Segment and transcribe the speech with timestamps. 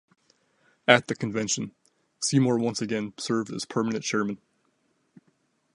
[0.87, 1.75] At the convention,
[2.23, 4.39] Seymour once again served as permanent chairman.